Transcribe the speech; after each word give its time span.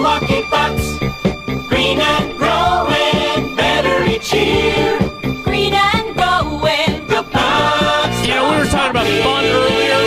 Milwaukee 0.00 0.40
Bucks. 0.50 0.98
Green 1.68 2.00
and 2.00 2.38
growing 2.38 3.54
better 3.54 4.02
each 4.06 4.32
year. 4.32 4.98
Green 5.44 5.74
and 5.74 6.14
growing. 6.16 7.06
The 7.06 7.22
Bucks. 7.30 8.26
You 8.26 8.32
know, 8.32 8.50
we 8.50 8.56
were 8.60 8.64
talking 8.64 8.92
about 8.92 9.06
fun 9.22 9.44
earlier. 9.44 10.00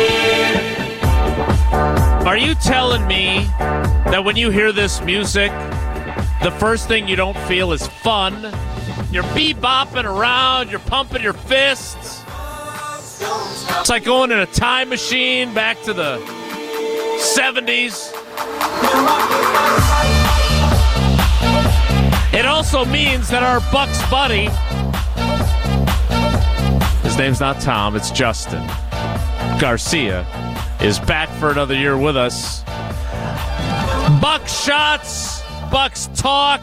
Are 2.28 2.38
you 2.38 2.56
telling 2.56 3.06
me 3.06 3.46
that 3.60 4.24
when 4.26 4.36
you 4.36 4.50
hear 4.50 4.72
this 4.72 5.00
music, 5.02 5.52
the 6.42 6.50
first 6.58 6.88
thing 6.88 7.08
you 7.08 7.16
don't 7.16 7.38
feel 7.42 7.72
is 7.72 7.86
fun? 7.86 8.52
You're 9.12 9.22
bebopping 9.36 10.06
around, 10.06 10.72
you're 10.72 10.80
pumping 10.80 11.22
your 11.22 11.34
fists. 11.34 12.24
It's 13.80 13.90
like 13.92 14.06
going 14.06 14.32
in 14.32 14.40
a 14.40 14.48
time 14.48 14.90
machine 14.90 15.54
back 15.54 15.80
to 15.84 15.94
the 15.94 16.18
70s. 17.36 18.23
It 22.34 22.46
also 22.46 22.86
means 22.86 23.30
that 23.30 23.44
our 23.44 23.60
Bucks 23.72 24.02
buddy, 24.10 24.50
his 27.04 27.18
name's 27.18 27.40
not 27.40 27.62
Tom, 27.62 27.96
it's 27.96 28.10
Justin 28.12 28.66
Garcia, 29.60 30.26
is 30.82 31.00
back 31.00 31.30
for 31.40 31.52
another 31.52 31.76
year 31.76 31.98
with 31.98 32.18
us. 32.18 32.64
Bucks 34.20 34.64
shots, 34.64 35.44
Bucks 35.72 36.10
talk, 36.16 36.62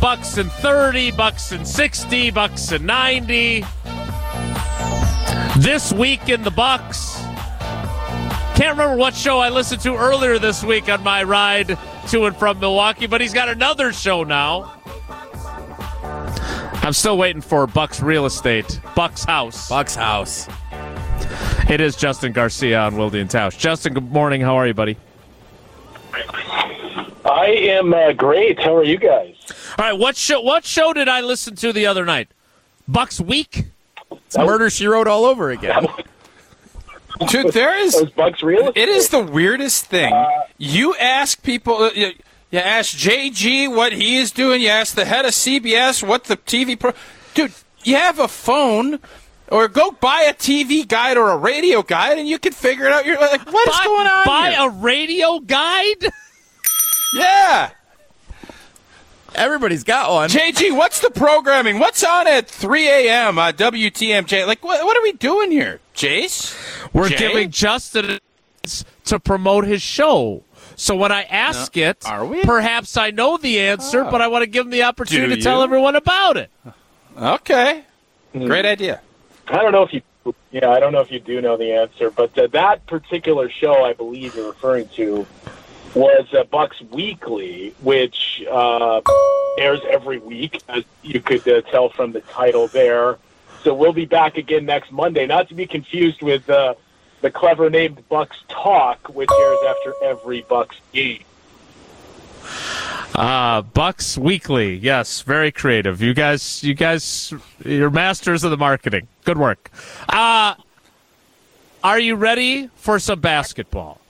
Bucks 0.00 0.38
in 0.38 0.48
30, 0.48 1.12
Bucks 1.12 1.50
in 1.50 1.64
60, 1.64 2.30
Bucks 2.30 2.72
in 2.72 2.86
90. 2.86 3.64
This 5.56 5.92
week 5.92 6.28
in 6.28 6.42
the 6.42 6.50
Bucks. 6.50 7.23
Can't 8.54 8.78
remember 8.78 8.96
what 8.96 9.14
show 9.14 9.40
I 9.40 9.48
listened 9.48 9.82
to 9.82 9.96
earlier 9.96 10.38
this 10.38 10.62
week 10.62 10.88
on 10.88 11.02
my 11.02 11.24
ride 11.24 11.76
to 12.08 12.24
and 12.26 12.36
from 12.36 12.60
Milwaukee, 12.60 13.08
but 13.08 13.20
he's 13.20 13.34
got 13.34 13.48
another 13.48 13.92
show 13.92 14.22
now. 14.22 14.80
I'm 16.84 16.92
still 16.92 17.18
waiting 17.18 17.42
for 17.42 17.66
Bucks 17.66 18.00
Real 18.00 18.26
Estate, 18.26 18.78
Bucks 18.94 19.24
House. 19.24 19.68
Bucks 19.68 19.96
house. 19.96 20.48
It 21.68 21.80
is 21.80 21.96
Justin 21.96 22.30
Garcia 22.30 22.78
on 22.78 22.96
Wilde 22.96 23.16
and 23.16 23.28
Tausch. 23.28 23.58
Justin, 23.58 23.94
good 23.94 24.12
morning. 24.12 24.40
How 24.40 24.54
are 24.54 24.68
you, 24.68 24.74
buddy? 24.74 24.96
I 27.24 27.46
am 27.46 27.92
uh, 27.92 28.12
great. 28.12 28.60
How 28.60 28.76
are 28.76 28.84
you 28.84 28.98
guys? 28.98 29.34
All 29.78 29.84
right, 29.84 29.98
what 29.98 30.14
show? 30.14 30.40
What 30.40 30.64
show 30.64 30.92
did 30.92 31.08
I 31.08 31.22
listen 31.22 31.56
to 31.56 31.72
the 31.72 31.86
other 31.86 32.04
night? 32.04 32.28
Bucks 32.86 33.20
Week. 33.20 33.64
It's 34.12 34.38
Murder 34.38 34.70
She 34.70 34.86
Wrote 34.86 35.08
all 35.08 35.24
over 35.24 35.50
again. 35.50 35.88
Dude, 37.28 37.52
there 37.52 37.76
is. 37.78 37.92
Those 37.94 38.10
Bucks 38.10 38.42
real? 38.42 38.72
It 38.74 38.88
is 38.88 39.08
the 39.08 39.20
weirdest 39.22 39.86
thing. 39.86 40.12
You 40.58 40.94
ask 40.96 41.42
people. 41.42 41.74
uh, 41.76 41.90
You, 41.94 42.12
you 42.50 42.58
ask 42.60 42.96
JG 42.96 43.74
what 43.74 43.92
he 43.92 44.16
is 44.16 44.30
doing. 44.30 44.60
You 44.62 44.68
ask 44.68 44.94
the 44.94 45.04
head 45.04 45.24
of 45.24 45.32
CBS 45.32 46.06
what 46.06 46.24
the 46.24 46.36
TV 46.36 46.78
pro. 46.78 46.92
Dude, 47.34 47.52
you 47.82 47.96
have 47.96 48.18
a 48.18 48.28
phone, 48.28 48.98
or 49.48 49.66
go 49.68 49.90
buy 49.92 50.26
a 50.28 50.34
TV 50.34 50.86
guide 50.86 51.16
or 51.16 51.30
a 51.30 51.36
radio 51.36 51.82
guide, 51.82 52.18
and 52.18 52.28
you 52.28 52.38
can 52.38 52.52
figure 52.52 52.86
it 52.86 52.92
out. 52.92 53.04
You're 53.06 53.18
like, 53.20 53.44
what 53.52 53.68
is 53.68 53.78
buy, 53.78 53.84
going 53.84 54.06
on 54.06 54.24
Buy 54.24 54.50
here? 54.50 54.60
a 54.66 54.68
radio 54.70 55.38
guide. 55.40 56.06
yeah. 57.14 57.70
Everybody's 59.34 59.84
got 59.84 60.10
one. 60.10 60.28
JG, 60.30 60.76
what's 60.76 61.00
the 61.00 61.10
programming? 61.10 61.78
What's 61.78 62.04
on 62.04 62.26
at 62.26 62.48
3 62.48 62.88
a.m. 62.88 63.38
Uh, 63.38 63.52
WTMJ? 63.52 64.46
Like, 64.46 64.62
what, 64.64 64.84
what 64.84 64.96
are 64.96 65.02
we 65.02 65.12
doing 65.12 65.50
here, 65.50 65.80
Jace? 65.94 66.54
We're 66.92 67.08
Jay? 67.08 67.16
giving 67.16 67.50
Justin 67.50 68.18
to 69.04 69.20
promote 69.20 69.64
his 69.66 69.82
show. 69.82 70.42
So 70.76 70.96
when 70.96 71.12
I 71.12 71.22
ask 71.24 71.76
it, 71.76 71.98
are 72.06 72.24
we? 72.26 72.42
perhaps 72.42 72.96
I 72.96 73.10
know 73.10 73.36
the 73.36 73.60
answer, 73.60 74.04
Oh. 74.04 74.10
but 74.10 74.20
I 74.20 74.28
want 74.28 74.42
to 74.42 74.46
give 74.46 74.66
him 74.66 74.70
the 74.70 74.82
opportunity 74.84 75.36
to 75.36 75.42
tell 75.42 75.62
everyone 75.62 75.94
about 75.96 76.36
it. 76.36 76.50
Okay. 77.16 77.84
Great 78.32 78.66
idea. 78.66 79.00
I 79.46 79.58
don't 79.62 79.72
know 79.72 79.82
if 79.82 79.92
you. 79.92 80.02
Yeah, 80.50 80.70
I 80.70 80.80
don't 80.80 80.92
know 80.92 81.00
if 81.00 81.10
you 81.10 81.20
do 81.20 81.40
know 81.42 81.56
the 81.56 81.72
answer, 81.72 82.10
but 82.10 82.36
uh, 82.38 82.46
that 82.48 82.86
particular 82.86 83.50
show, 83.50 83.84
I 83.84 83.92
believe 83.92 84.34
you're 84.34 84.46
referring 84.48 84.88
to, 84.96 85.26
was 85.94 86.26
uh, 86.34 86.44
Bucks 86.44 86.80
Weekly, 86.90 87.74
which 87.80 88.44
uh, 88.50 89.00
airs 89.58 89.80
every 89.88 90.18
week, 90.18 90.62
as 90.68 90.84
you 91.02 91.20
could 91.20 91.46
uh, 91.48 91.62
tell 91.62 91.88
from 91.88 92.12
the 92.12 92.20
title 92.22 92.68
there. 92.68 93.18
So 93.62 93.72
we'll 93.74 93.92
be 93.92 94.04
back 94.04 94.36
again 94.36 94.66
next 94.66 94.92
Monday, 94.92 95.26
not 95.26 95.48
to 95.48 95.54
be 95.54 95.66
confused 95.66 96.22
with 96.22 96.48
uh, 96.50 96.74
the 97.20 97.30
clever 97.30 97.70
named 97.70 98.06
Bucks 98.08 98.36
Talk, 98.48 99.08
which 99.08 99.30
airs 99.30 99.58
after 99.66 99.94
every 100.02 100.42
Bucks 100.42 100.76
game. 100.92 101.24
Uh, 103.14 103.62
Bucks 103.62 104.18
Weekly. 104.18 104.74
Yes, 104.76 105.22
very 105.22 105.52
creative. 105.52 106.02
You 106.02 106.12
guys, 106.12 106.62
you 106.62 106.74
guys, 106.74 107.32
you're 107.64 107.88
masters 107.88 108.42
of 108.44 108.50
the 108.50 108.56
marketing. 108.56 109.06
Good 109.24 109.38
work. 109.38 109.70
Uh, 110.08 110.54
are 111.82 111.98
you 111.98 112.16
ready 112.16 112.68
for 112.74 112.98
some 112.98 113.20
basketball? 113.20 114.00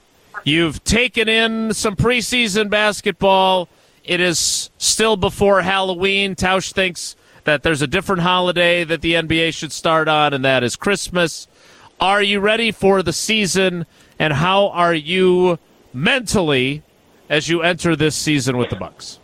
You've 0.45 0.83
taken 0.83 1.27
in 1.27 1.73
some 1.73 1.95
preseason 1.95 2.69
basketball. 2.69 3.67
It 4.03 4.19
is 4.19 4.69
still 4.77 5.17
before 5.17 5.63
Halloween. 5.63 6.35
Tausch 6.35 6.71
thinks 6.71 7.15
that 7.45 7.63
there's 7.63 7.81
a 7.81 7.87
different 7.87 8.21
holiday 8.21 8.83
that 8.83 9.01
the 9.01 9.13
NBA 9.13 9.55
should 9.55 9.71
start 9.71 10.07
on, 10.07 10.35
and 10.35 10.45
that 10.45 10.63
is 10.63 10.75
Christmas. 10.75 11.47
Are 11.99 12.21
you 12.21 12.39
ready 12.41 12.71
for 12.71 13.01
the 13.01 13.11
season? 13.11 13.87
And 14.19 14.33
how 14.33 14.67
are 14.67 14.93
you 14.93 15.57
mentally 15.93 16.83
as 17.27 17.49
you 17.49 17.63
enter 17.63 17.95
this 17.95 18.15
season 18.15 18.55
with 18.57 18.69
the 18.69 18.75
Bucks? 18.75 19.17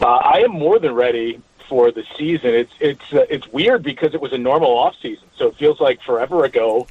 Uh, 0.00 0.06
I 0.06 0.42
am 0.44 0.52
more 0.52 0.78
than 0.78 0.94
ready 0.94 1.42
for 1.68 1.90
the 1.90 2.04
season. 2.16 2.50
It's 2.50 2.72
it's 2.78 3.12
uh, 3.12 3.26
it's 3.28 3.48
weird 3.48 3.82
because 3.82 4.14
it 4.14 4.20
was 4.20 4.32
a 4.32 4.38
normal 4.38 4.70
off 4.70 4.94
season, 5.02 5.26
so 5.36 5.48
it 5.48 5.56
feels 5.56 5.80
like 5.80 6.00
forever 6.02 6.44
ago 6.44 6.86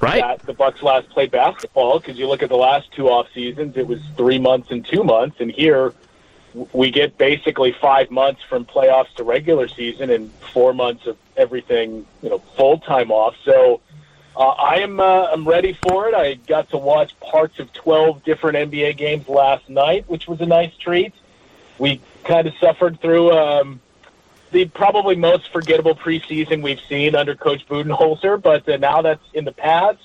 Right? 0.00 0.20
that 0.20 0.46
the 0.46 0.52
Bucks 0.52 0.82
last 0.82 1.08
played 1.10 1.30
basketball. 1.30 1.98
Because 1.98 2.18
you 2.18 2.28
look 2.28 2.42
at 2.42 2.48
the 2.48 2.56
last 2.56 2.92
two 2.92 3.08
off 3.08 3.28
seasons, 3.34 3.76
it 3.76 3.86
was 3.86 4.00
three 4.16 4.38
months 4.38 4.70
and 4.70 4.84
two 4.84 5.04
months, 5.04 5.40
and 5.40 5.50
here 5.50 5.94
we 6.72 6.90
get 6.90 7.18
basically 7.18 7.72
five 7.72 8.10
months 8.10 8.42
from 8.48 8.64
playoffs 8.64 9.12
to 9.16 9.24
regular 9.24 9.66
season 9.66 10.10
and 10.10 10.30
four 10.52 10.72
months 10.72 11.06
of 11.06 11.16
everything, 11.36 12.06
you 12.22 12.30
know, 12.30 12.38
full 12.56 12.78
time 12.78 13.10
off. 13.10 13.36
So. 13.44 13.80
Uh, 14.36 14.48
I 14.48 14.78
am 14.78 14.98
uh, 14.98 15.28
I'm 15.32 15.46
ready 15.46 15.78
for 15.86 16.08
it. 16.08 16.14
I 16.16 16.34
got 16.34 16.68
to 16.70 16.76
watch 16.76 17.16
parts 17.20 17.60
of 17.60 17.72
12 17.72 18.24
different 18.24 18.68
NBA 18.68 18.96
games 18.96 19.28
last 19.28 19.68
night, 19.68 20.08
which 20.08 20.26
was 20.26 20.40
a 20.40 20.46
nice 20.46 20.76
treat. 20.76 21.14
We 21.78 22.00
kind 22.24 22.48
of 22.48 22.54
suffered 22.58 23.00
through 23.00 23.30
um, 23.30 23.80
the 24.54 24.64
probably 24.66 25.16
most 25.16 25.50
forgettable 25.52 25.96
preseason 25.96 26.62
we've 26.62 26.80
seen 26.88 27.16
under 27.16 27.34
Coach 27.34 27.66
Budenholzer, 27.66 28.40
but 28.40 28.66
uh, 28.68 28.76
now 28.76 29.02
that's 29.02 29.24
in 29.34 29.44
the 29.44 29.52
past. 29.52 29.98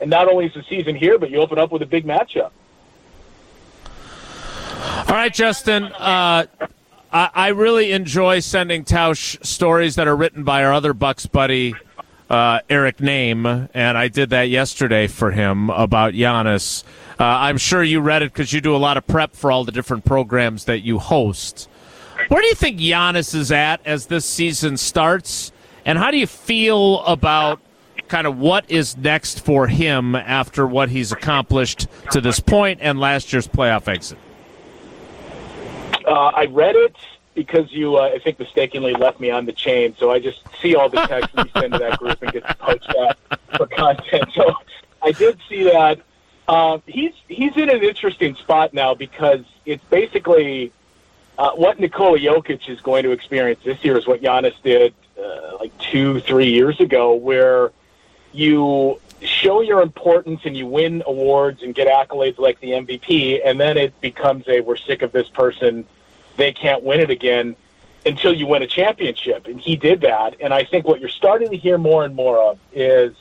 And 0.00 0.10
not 0.10 0.28
only 0.28 0.46
is 0.46 0.54
the 0.54 0.62
season 0.62 0.94
here, 0.94 1.18
but 1.18 1.30
you 1.30 1.38
open 1.38 1.58
up 1.58 1.72
with 1.72 1.82
a 1.82 1.86
big 1.86 2.06
matchup. 2.06 2.52
All 5.08 5.14
right, 5.14 5.32
Justin. 5.32 5.84
Uh, 5.84 6.46
I, 7.10 7.30
I 7.34 7.48
really 7.48 7.90
enjoy 7.92 8.40
sending 8.40 8.84
Tausch 8.84 9.44
stories 9.44 9.96
that 9.96 10.06
are 10.06 10.14
written 10.14 10.44
by 10.44 10.62
our 10.64 10.72
other 10.72 10.92
Bucks 10.92 11.24
buddy, 11.24 11.74
uh, 12.28 12.60
Eric 12.68 12.98
Nehm, 12.98 13.70
and 13.72 13.98
I 13.98 14.08
did 14.08 14.30
that 14.30 14.50
yesterday 14.50 15.06
for 15.06 15.30
him 15.30 15.70
about 15.70 16.12
Giannis. 16.12 16.84
Uh, 17.18 17.24
I'm 17.24 17.56
sure 17.56 17.82
you 17.82 18.00
read 18.00 18.22
it 18.22 18.32
because 18.32 18.52
you 18.52 18.60
do 18.60 18.76
a 18.76 18.78
lot 18.78 18.98
of 18.98 19.06
prep 19.06 19.34
for 19.34 19.50
all 19.50 19.64
the 19.64 19.72
different 19.72 20.04
programs 20.04 20.66
that 20.66 20.80
you 20.80 20.98
host. 20.98 21.70
Where 22.28 22.42
do 22.42 22.46
you 22.46 22.54
think 22.54 22.78
Giannis 22.78 23.34
is 23.34 23.50
at 23.50 23.80
as 23.86 24.06
this 24.06 24.26
season 24.26 24.76
starts, 24.76 25.50
and 25.86 25.96
how 25.96 26.10
do 26.10 26.18
you 26.18 26.26
feel 26.26 27.00
about 27.04 27.58
kind 28.08 28.26
of 28.26 28.38
what 28.38 28.70
is 28.70 28.96
next 28.98 29.44
for 29.44 29.66
him 29.66 30.14
after 30.14 30.66
what 30.66 30.90
he's 30.90 31.10
accomplished 31.10 31.86
to 32.10 32.20
this 32.20 32.38
point 32.38 32.80
and 32.82 33.00
last 33.00 33.32
year's 33.32 33.48
playoff 33.48 33.88
exit? 33.88 34.18
Uh, 36.06 36.26
I 36.34 36.46
read 36.46 36.76
it 36.76 36.96
because 37.34 37.72
you, 37.72 37.96
uh, 37.96 38.10
I 38.14 38.18
think, 38.18 38.38
mistakenly 38.38 38.92
left 38.92 39.20
me 39.20 39.30
on 39.30 39.46
the 39.46 39.52
chain. 39.52 39.94
So 39.98 40.10
I 40.10 40.18
just 40.18 40.42
see 40.60 40.74
all 40.74 40.90
the 40.90 41.06
texts 41.06 41.32
you 41.34 41.44
send 41.58 41.72
to 41.72 41.78
that 41.78 41.98
group 41.98 42.20
and 42.20 42.32
get 42.32 42.44
poached 42.58 42.94
out 42.98 43.16
for 43.56 43.66
content. 43.66 44.28
So 44.34 44.52
I 45.02 45.12
did 45.12 45.38
see 45.48 45.64
that. 45.64 46.00
Uh, 46.46 46.78
he's 46.86 47.12
he's 47.28 47.56
in 47.56 47.70
an 47.70 47.82
interesting 47.82 48.34
spot 48.34 48.74
now 48.74 48.94
because 48.94 49.44
it's 49.64 49.84
basically 49.84 50.72
uh, 51.38 51.52
what 51.52 51.78
Nikola 51.78 52.18
Jokic 52.18 52.68
is 52.68 52.80
going 52.80 53.04
to 53.04 53.12
experience 53.12 53.60
this 53.64 53.82
year 53.84 53.96
is 53.96 54.06
what 54.06 54.20
Giannis 54.20 54.60
did 54.62 54.92
uh, 55.18 55.56
like 55.60 55.76
two, 55.78 56.18
three 56.20 56.52
years 56.52 56.80
ago, 56.80 57.14
where 57.14 57.70
you 58.32 59.00
show 59.22 59.60
your 59.60 59.80
importance 59.80 60.40
and 60.44 60.56
you 60.56 60.66
win 60.66 61.02
awards 61.06 61.62
and 61.62 61.74
get 61.74 61.86
accolades 61.86 62.38
like 62.38 62.58
the 62.60 62.70
MVP, 62.70 63.40
and 63.44 63.60
then 63.60 63.76
it 63.76 63.98
becomes 64.00 64.48
a 64.48 64.60
we're 64.60 64.76
sick 64.76 65.02
of 65.02 65.12
this 65.12 65.28
person, 65.28 65.86
they 66.36 66.52
can't 66.52 66.82
win 66.82 67.00
it 67.00 67.10
again 67.10 67.54
until 68.04 68.32
you 68.32 68.46
win 68.46 68.62
a 68.62 68.66
championship. 68.66 69.46
And 69.46 69.60
he 69.60 69.76
did 69.76 70.00
that. 70.00 70.36
And 70.40 70.52
I 70.52 70.64
think 70.64 70.86
what 70.86 71.00
you're 71.00 71.08
starting 71.08 71.50
to 71.50 71.56
hear 71.56 71.78
more 71.78 72.04
and 72.04 72.16
more 72.16 72.38
of 72.42 72.58
is 72.72 73.14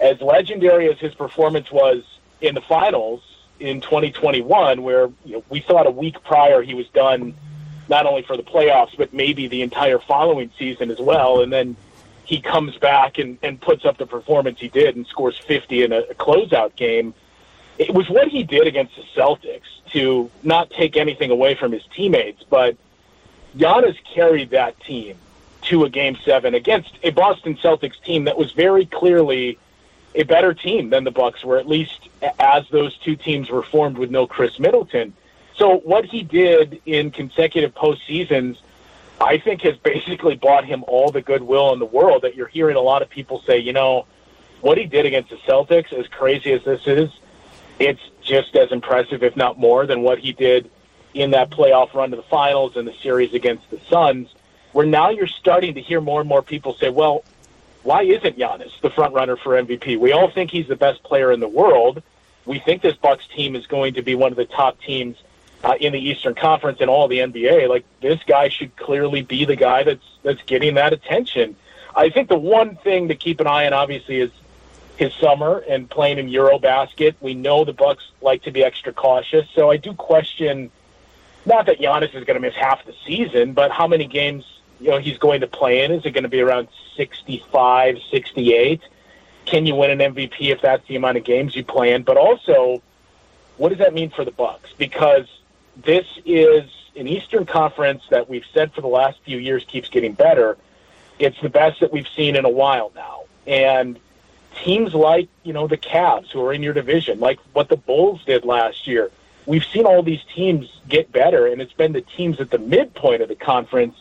as 0.00 0.20
legendary 0.20 0.90
as 0.90 0.98
his 0.98 1.14
performance 1.14 1.70
was 1.70 2.02
in 2.40 2.54
the 2.54 2.60
finals 2.60 3.22
in 3.60 3.80
2021, 3.80 4.82
where 4.82 5.10
you 5.24 5.34
know, 5.34 5.44
we 5.48 5.60
thought 5.60 5.86
a 5.86 5.90
week 5.90 6.22
prior 6.24 6.62
he 6.62 6.74
was 6.74 6.88
done 6.88 7.34
not 7.88 8.06
only 8.06 8.22
for 8.22 8.36
the 8.36 8.42
playoffs, 8.42 8.96
but 8.96 9.12
maybe 9.12 9.48
the 9.48 9.62
entire 9.62 9.98
following 9.98 10.50
season 10.58 10.90
as 10.90 10.98
well. 10.98 11.40
And 11.40 11.52
then 11.52 11.76
he 12.24 12.40
comes 12.40 12.76
back 12.76 13.18
and, 13.18 13.38
and 13.42 13.60
puts 13.60 13.84
up 13.84 13.96
the 13.96 14.06
performance 14.06 14.60
he 14.60 14.68
did 14.68 14.96
and 14.96 15.06
scores 15.06 15.38
50 15.38 15.82
in 15.82 15.92
a, 15.92 16.00
a 16.00 16.14
closeout 16.14 16.76
game. 16.76 17.14
It 17.78 17.94
was 17.94 18.08
what 18.10 18.28
he 18.28 18.42
did 18.42 18.66
against 18.66 18.96
the 18.96 19.04
Celtics 19.16 19.62
to 19.92 20.30
not 20.42 20.70
take 20.70 20.96
anything 20.96 21.30
away 21.30 21.54
from 21.54 21.72
his 21.72 21.82
teammates, 21.94 22.44
but 22.50 22.76
Giannis 23.56 23.96
carried 24.14 24.50
that 24.50 24.78
team 24.80 25.16
to 25.62 25.84
a 25.84 25.90
game 25.90 26.18
seven 26.24 26.54
against 26.54 26.90
a 27.02 27.10
Boston 27.10 27.56
Celtics 27.56 28.00
team 28.02 28.24
that 28.24 28.36
was 28.36 28.52
very 28.52 28.84
clearly 28.84 29.58
a 30.18 30.24
better 30.24 30.52
team 30.52 30.90
than 30.90 31.04
the 31.04 31.12
Bucks 31.12 31.44
were, 31.44 31.58
at 31.58 31.68
least 31.68 32.08
as 32.40 32.64
those 32.70 32.98
two 32.98 33.14
teams 33.14 33.48
were 33.48 33.62
formed 33.62 33.96
with 33.96 34.10
no 34.10 34.26
Khris 34.26 34.58
Middleton. 34.58 35.14
So 35.56 35.78
what 35.78 36.04
he 36.04 36.24
did 36.24 36.80
in 36.84 37.12
consecutive 37.12 37.72
postseasons, 37.72 38.58
I 39.20 39.38
think, 39.38 39.62
has 39.62 39.76
basically 39.76 40.34
bought 40.34 40.64
him 40.64 40.84
all 40.88 41.12
the 41.12 41.22
goodwill 41.22 41.72
in 41.72 41.78
the 41.78 41.86
world. 41.86 42.22
That 42.22 42.34
you're 42.34 42.48
hearing 42.48 42.76
a 42.76 42.80
lot 42.80 43.00
of 43.00 43.08
people 43.08 43.42
say, 43.46 43.58
you 43.58 43.72
know, 43.72 44.06
what 44.60 44.76
he 44.76 44.86
did 44.86 45.06
against 45.06 45.30
the 45.30 45.36
Celtics, 45.36 45.92
as 45.92 46.08
crazy 46.08 46.52
as 46.52 46.64
this 46.64 46.82
is, 46.86 47.10
it's 47.78 48.02
just 48.20 48.56
as 48.56 48.72
impressive, 48.72 49.22
if 49.22 49.36
not 49.36 49.56
more, 49.56 49.86
than 49.86 50.02
what 50.02 50.18
he 50.18 50.32
did 50.32 50.68
in 51.14 51.30
that 51.30 51.50
playoff 51.50 51.94
run 51.94 52.10
to 52.10 52.16
the 52.16 52.22
finals 52.24 52.76
and 52.76 52.88
the 52.88 52.94
series 53.02 53.34
against 53.34 53.70
the 53.70 53.80
Suns. 53.88 54.34
Where 54.72 54.84
now 54.84 55.10
you're 55.10 55.28
starting 55.28 55.74
to 55.74 55.80
hear 55.80 56.00
more 56.00 56.20
and 56.20 56.28
more 56.28 56.42
people 56.42 56.74
say, 56.74 56.90
well, 56.90 57.24
why 57.82 58.02
isn't 58.02 58.36
Giannis 58.38 58.78
the 58.80 58.90
front 58.90 59.14
runner 59.14 59.36
for 59.36 59.60
MVP? 59.60 59.98
We 59.98 60.12
all 60.12 60.30
think 60.30 60.50
he's 60.50 60.68
the 60.68 60.76
best 60.76 61.02
player 61.02 61.32
in 61.32 61.40
the 61.40 61.48
world. 61.48 62.02
We 62.44 62.58
think 62.58 62.82
this 62.82 62.96
Bucks 62.96 63.26
team 63.28 63.54
is 63.54 63.66
going 63.66 63.94
to 63.94 64.02
be 64.02 64.14
one 64.14 64.32
of 64.32 64.36
the 64.36 64.46
top 64.46 64.80
teams 64.80 65.16
uh, 65.62 65.74
in 65.80 65.92
the 65.92 66.00
Eastern 66.00 66.34
Conference 66.34 66.78
and 66.80 66.90
all 66.90 67.08
the 67.08 67.18
NBA. 67.18 67.68
Like 67.68 67.84
this 68.00 68.22
guy 68.24 68.48
should 68.48 68.76
clearly 68.76 69.22
be 69.22 69.44
the 69.44 69.56
guy 69.56 69.82
that's 69.82 70.04
that's 70.22 70.42
getting 70.42 70.74
that 70.74 70.92
attention. 70.92 71.56
I 71.94 72.10
think 72.10 72.28
the 72.28 72.38
one 72.38 72.76
thing 72.76 73.08
to 73.08 73.14
keep 73.14 73.40
an 73.40 73.46
eye 73.46 73.66
on, 73.66 73.72
obviously, 73.72 74.20
is 74.20 74.30
his 74.96 75.12
summer 75.14 75.58
and 75.68 75.88
playing 75.88 76.18
in 76.18 76.28
EuroBasket. 76.28 77.14
We 77.20 77.34
know 77.34 77.64
the 77.64 77.72
Bucks 77.72 78.04
like 78.20 78.42
to 78.42 78.50
be 78.50 78.64
extra 78.64 78.92
cautious, 78.92 79.48
so 79.54 79.70
I 79.70 79.76
do 79.76 79.94
question. 79.94 80.70
Not 81.46 81.66
that 81.66 81.78
Giannis 81.78 82.14
is 82.14 82.24
going 82.24 82.34
to 82.34 82.40
miss 82.40 82.54
half 82.54 82.84
the 82.84 82.94
season, 83.06 83.52
but 83.52 83.70
how 83.70 83.86
many 83.86 84.06
games 84.06 84.44
you 84.80 84.90
know 84.90 84.98
he's 84.98 85.18
going 85.18 85.40
to 85.40 85.46
play 85.46 85.84
in? 85.84 85.92
Is 85.92 86.04
it 86.04 86.10
going 86.12 86.24
to 86.24 86.28
be 86.28 86.40
around 86.40 86.68
65, 86.96 87.98
68? 88.10 88.82
Can 89.46 89.66
you 89.66 89.74
win 89.74 90.00
an 90.00 90.14
MVP 90.14 90.50
if 90.50 90.60
that's 90.60 90.86
the 90.88 90.96
amount 90.96 91.16
of 91.16 91.24
games 91.24 91.56
you 91.56 91.64
play 91.64 91.92
in? 91.94 92.02
But 92.02 92.16
also, 92.16 92.82
what 93.56 93.70
does 93.70 93.78
that 93.78 93.94
mean 93.94 94.10
for 94.10 94.24
the 94.24 94.30
Bucks? 94.30 94.70
Because 94.76 95.26
this 95.76 96.06
is 96.24 96.70
an 96.96 97.08
Eastern 97.08 97.46
Conference 97.46 98.02
that 98.10 98.28
we've 98.28 98.44
said 98.52 98.72
for 98.72 98.80
the 98.80 98.88
last 98.88 99.18
few 99.24 99.38
years 99.38 99.64
keeps 99.64 99.88
getting 99.88 100.12
better. 100.12 100.58
It's 101.18 101.40
the 101.40 101.48
best 101.48 101.80
that 101.80 101.92
we've 101.92 102.08
seen 102.16 102.36
in 102.36 102.44
a 102.44 102.50
while 102.50 102.92
now. 102.94 103.22
And 103.46 103.98
teams 104.62 104.94
like, 104.94 105.28
you 105.44 105.52
know, 105.52 105.66
the 105.66 105.76
Cavs 105.76 106.30
who 106.30 106.44
are 106.44 106.52
in 106.52 106.62
your 106.62 106.74
division, 106.74 107.20
like 107.20 107.38
what 107.52 107.68
the 107.68 107.76
Bulls 107.76 108.24
did 108.24 108.44
last 108.44 108.86
year, 108.86 109.10
we've 109.46 109.64
seen 109.64 109.86
all 109.86 110.02
these 110.02 110.22
teams 110.34 110.70
get 110.88 111.10
better, 111.10 111.46
and 111.46 111.62
it's 111.62 111.72
been 111.72 111.92
the 111.92 112.02
teams 112.02 112.40
at 112.40 112.50
the 112.50 112.58
midpoint 112.58 113.22
of 113.22 113.28
the 113.28 113.34
conference 113.34 113.96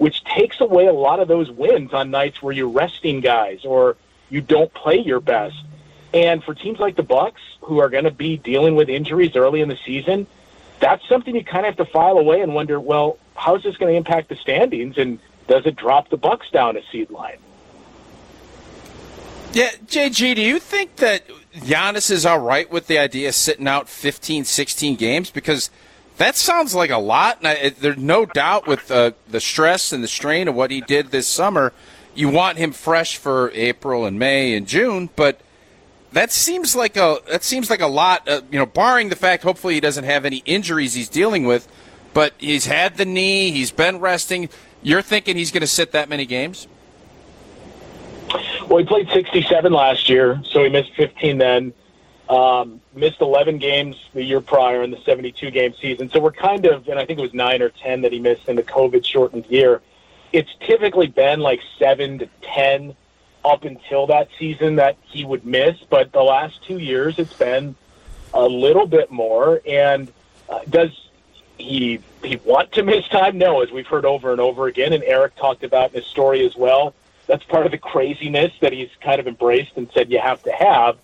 which 0.00 0.24
takes 0.24 0.62
away 0.62 0.86
a 0.86 0.92
lot 0.94 1.20
of 1.20 1.28
those 1.28 1.50
wins 1.50 1.92
on 1.92 2.10
nights 2.10 2.40
where 2.40 2.54
you're 2.54 2.70
resting 2.70 3.20
guys 3.20 3.66
or 3.66 3.98
you 4.30 4.40
don't 4.40 4.72
play 4.72 4.96
your 4.96 5.20
best. 5.20 5.62
And 6.14 6.42
for 6.42 6.54
teams 6.54 6.78
like 6.78 6.96
the 6.96 7.02
Bucks, 7.02 7.42
who 7.60 7.80
are 7.80 7.90
going 7.90 8.04
to 8.04 8.10
be 8.10 8.38
dealing 8.38 8.76
with 8.76 8.88
injuries 8.88 9.36
early 9.36 9.60
in 9.60 9.68
the 9.68 9.76
season, 9.84 10.26
that's 10.78 11.06
something 11.06 11.36
you 11.36 11.44
kind 11.44 11.66
of 11.66 11.76
have 11.76 11.86
to 11.86 11.92
file 11.92 12.16
away 12.16 12.40
and 12.40 12.54
wonder, 12.54 12.80
well, 12.80 13.18
how 13.36 13.56
is 13.56 13.62
this 13.62 13.76
going 13.76 13.92
to 13.92 13.96
impact 13.98 14.30
the 14.30 14.36
standings, 14.36 14.96
and 14.96 15.18
does 15.48 15.66
it 15.66 15.76
drop 15.76 16.08
the 16.08 16.16
Bucks 16.16 16.48
down 16.50 16.78
a 16.78 16.82
seed 16.90 17.10
line? 17.10 17.36
Yeah, 19.52 19.68
JG, 19.84 20.34
do 20.34 20.40
you 20.40 20.58
think 20.58 20.96
that 20.96 21.28
Giannis 21.52 22.10
is 22.10 22.24
all 22.24 22.38
right 22.38 22.70
with 22.70 22.86
the 22.86 22.98
idea 22.98 23.28
of 23.28 23.34
sitting 23.34 23.68
out 23.68 23.86
15, 23.86 24.46
16 24.46 24.96
games? 24.96 25.30
Because 25.30 25.68
that 26.20 26.36
sounds 26.36 26.74
like 26.74 26.90
a 26.90 26.98
lot. 26.98 27.38
And 27.38 27.48
I, 27.48 27.70
there's 27.70 27.98
no 27.98 28.24
doubt 28.24 28.66
with 28.68 28.90
uh, 28.90 29.10
the 29.28 29.40
stress 29.40 29.92
and 29.92 30.04
the 30.04 30.08
strain 30.08 30.46
of 30.46 30.54
what 30.54 30.70
he 30.70 30.80
did 30.80 31.10
this 31.10 31.26
summer, 31.26 31.72
you 32.14 32.28
want 32.28 32.56
him 32.56 32.72
fresh 32.72 33.16
for 33.16 33.50
April 33.52 34.06
and 34.06 34.18
May 34.18 34.54
and 34.54 34.66
June, 34.66 35.10
but– 35.16 35.40
that 36.12 36.32
seems 36.32 36.74
like 36.74 36.96
a 36.96 37.18
that 37.28 37.44
seems 37.44 37.70
like 37.70 37.80
a 37.80 37.86
lot. 37.86 38.28
Uh, 38.28 38.42
you 38.50 38.58
know, 38.58 38.66
barring 38.66 39.08
the 39.08 39.16
fact, 39.16 39.42
hopefully, 39.42 39.74
he 39.74 39.80
doesn't 39.80 40.04
have 40.04 40.24
any 40.24 40.42
injuries 40.44 40.94
he's 40.94 41.08
dealing 41.08 41.44
with. 41.44 41.68
But 42.12 42.34
he's 42.38 42.66
had 42.66 42.96
the 42.96 43.04
knee. 43.04 43.52
He's 43.52 43.70
been 43.70 44.00
resting. 44.00 44.48
You're 44.82 45.02
thinking 45.02 45.36
he's 45.36 45.52
going 45.52 45.60
to 45.60 45.68
sit 45.68 45.92
that 45.92 46.08
many 46.08 46.26
games? 46.26 46.66
Well, 48.68 48.78
he 48.78 48.84
played 48.84 49.08
67 49.10 49.72
last 49.72 50.08
year, 50.08 50.40
so 50.44 50.64
he 50.64 50.70
missed 50.70 50.92
15 50.94 51.38
then. 51.38 51.72
Um, 52.30 52.80
missed 52.94 53.20
11 53.20 53.58
games 53.58 53.96
the 54.14 54.22
year 54.22 54.40
prior 54.40 54.84
in 54.84 54.92
the 54.92 55.00
72 55.04 55.50
game 55.50 55.74
season. 55.80 56.10
So 56.10 56.20
we're 56.20 56.30
kind 56.30 56.64
of, 56.64 56.86
and 56.86 56.96
I 56.96 57.04
think 57.04 57.18
it 57.18 57.22
was 57.22 57.34
nine 57.34 57.60
or 57.60 57.70
10 57.70 58.02
that 58.02 58.12
he 58.12 58.20
missed 58.20 58.48
in 58.48 58.54
the 58.54 58.62
COVID 58.62 59.04
shortened 59.04 59.46
year. 59.46 59.82
It's 60.32 60.50
typically 60.60 61.08
been 61.08 61.40
like 61.40 61.60
seven 61.76 62.20
to 62.20 62.28
10 62.42 62.94
up 63.44 63.64
until 63.64 64.06
that 64.06 64.28
season 64.38 64.76
that 64.76 64.96
he 65.02 65.24
would 65.24 65.44
miss, 65.44 65.76
but 65.88 66.12
the 66.12 66.22
last 66.22 66.62
two 66.64 66.78
years 66.78 67.18
it's 67.18 67.32
been 67.32 67.74
a 68.32 68.46
little 68.46 68.86
bit 68.86 69.10
more. 69.10 69.60
And 69.66 70.12
uh, 70.48 70.60
does 70.68 70.90
he 71.58 72.00
he 72.22 72.36
want 72.44 72.72
to 72.72 72.82
miss 72.82 73.06
time? 73.08 73.38
No, 73.38 73.60
as 73.60 73.70
we've 73.70 73.86
heard 73.86 74.04
over 74.04 74.32
and 74.32 74.40
over 74.40 74.66
again, 74.66 74.92
and 74.92 75.02
Eric 75.04 75.36
talked 75.36 75.64
about 75.64 75.90
in 75.90 76.00
his 76.00 76.06
story 76.06 76.44
as 76.46 76.56
well. 76.56 76.94
That's 77.26 77.44
part 77.44 77.66
of 77.66 77.72
the 77.72 77.78
craziness 77.78 78.52
that 78.60 78.72
he's 78.72 78.90
kind 79.00 79.20
of 79.20 79.26
embraced 79.26 79.72
and 79.76 79.90
said 79.92 80.10
you 80.10 80.18
have 80.18 80.42
to 80.44 80.52
have. 80.52 80.96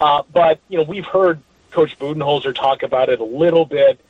Uh, 0.00 0.22
but 0.32 0.60
you 0.68 0.78
know, 0.78 0.84
we've 0.84 1.06
heard 1.06 1.40
Coach 1.70 1.98
Budenholzer 1.98 2.54
talk 2.54 2.82
about 2.82 3.08
it 3.08 3.20
a 3.20 3.24
little 3.24 3.64
bit 3.64 4.00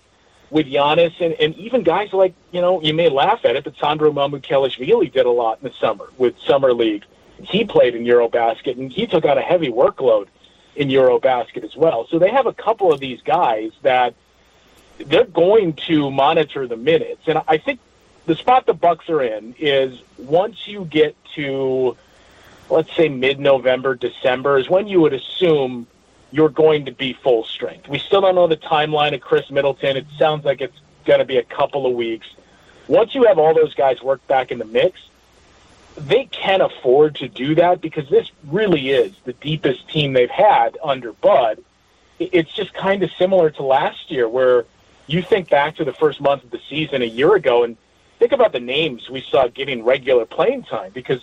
with 0.50 0.66
Giannis, 0.66 1.20
and, 1.20 1.34
and 1.34 1.54
even 1.56 1.82
guys 1.82 2.12
like 2.12 2.34
you 2.52 2.60
know 2.60 2.80
you 2.80 2.94
may 2.94 3.08
laugh 3.08 3.44
at 3.44 3.56
it, 3.56 3.64
but 3.64 3.76
Sandro 3.76 4.12
Mamukelashvili 4.12 5.12
did 5.12 5.26
a 5.26 5.30
lot 5.30 5.58
in 5.62 5.68
the 5.68 5.74
summer 5.74 6.08
with 6.18 6.38
summer 6.40 6.72
league 6.72 7.04
he 7.42 7.64
played 7.64 7.94
in 7.94 8.04
Eurobasket, 8.04 8.78
and 8.78 8.90
he 8.90 9.06
took 9.06 9.24
on 9.24 9.38
a 9.38 9.42
heavy 9.42 9.68
workload 9.68 10.28
in 10.74 10.88
Eurobasket 10.88 11.64
as 11.64 11.76
well. 11.76 12.06
So 12.08 12.18
they 12.18 12.30
have 12.30 12.46
a 12.46 12.52
couple 12.52 12.92
of 12.92 13.00
these 13.00 13.20
guys 13.22 13.72
that 13.82 14.14
they're 14.98 15.24
going 15.24 15.74
to 15.74 16.10
monitor 16.10 16.66
the 16.66 16.76
minutes, 16.76 17.22
and 17.26 17.42
I 17.46 17.58
think 17.58 17.80
the 18.26 18.34
spot 18.34 18.66
the 18.66 18.74
Bucks 18.74 19.08
are 19.08 19.22
in 19.22 19.54
is 19.58 20.00
once 20.18 20.66
you 20.66 20.84
get 20.84 21.16
to 21.34 21.96
let's 22.70 22.94
say 22.94 23.08
mid-November, 23.08 23.94
December 23.94 24.58
is 24.58 24.68
when 24.68 24.88
you 24.88 25.00
would 25.00 25.12
assume 25.12 25.86
you're 26.32 26.48
going 26.48 26.86
to 26.86 26.92
be 26.92 27.12
full 27.12 27.44
strength. 27.44 27.88
We 27.88 27.98
still 27.98 28.20
don't 28.20 28.34
know 28.34 28.46
the 28.46 28.56
timeline 28.56 29.14
of 29.14 29.20
Khris 29.20 29.50
Middleton. 29.50 29.96
It 29.96 30.06
sounds 30.18 30.44
like 30.44 30.60
it's 30.60 30.78
going 31.04 31.20
to 31.20 31.24
be 31.24 31.38
a 31.38 31.42
couple 31.42 31.86
of 31.86 31.92
weeks. 31.94 32.26
Once 32.88 33.14
you 33.14 33.24
have 33.24 33.38
all 33.38 33.54
those 33.54 33.74
guys 33.74 34.02
work 34.02 34.26
back 34.26 34.50
in 34.50 34.58
the 34.58 34.64
mix, 34.64 35.00
they 35.96 36.24
can 36.26 36.60
afford 36.60 37.16
to 37.16 37.28
do 37.28 37.54
that 37.54 37.80
because 37.80 38.08
this 38.10 38.30
really 38.48 38.90
is 38.90 39.14
the 39.24 39.32
deepest 39.34 39.88
team 39.88 40.12
they've 40.12 40.28
had 40.30 40.76
under 40.82 41.12
Bud. 41.12 41.62
It's 42.18 42.52
just 42.52 42.74
kind 42.74 43.02
of 43.02 43.10
similar 43.12 43.50
to 43.50 43.62
last 43.62 44.10
year, 44.10 44.28
where 44.28 44.66
you 45.06 45.22
think 45.22 45.48
back 45.48 45.76
to 45.76 45.84
the 45.84 45.92
first 45.92 46.20
month 46.20 46.44
of 46.44 46.50
the 46.50 46.60
season 46.68 47.02
a 47.02 47.06
year 47.06 47.34
ago 47.34 47.64
and 47.64 47.76
think 48.18 48.32
about 48.32 48.52
the 48.52 48.60
names 48.60 49.08
we 49.08 49.20
saw 49.20 49.48
getting 49.48 49.84
regular 49.84 50.26
playing 50.26 50.64
time 50.64 50.90
because 50.92 51.20